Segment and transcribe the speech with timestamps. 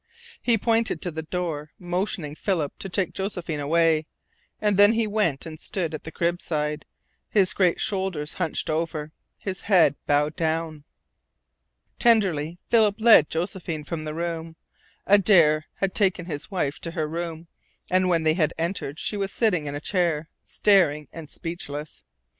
[0.41, 4.07] He pointed to the door, motioning Philip to take Josephine away,
[4.59, 6.87] and then he went and stood at the crib side,
[7.29, 10.85] his great shoulders hunched over, his head bowed down.
[11.99, 14.55] Tenderly Philip led Josephine from the room.
[15.05, 17.47] Adare had taken his wife to her room,
[17.91, 22.03] and when they entered she was sitting in a chair, staring and speechless.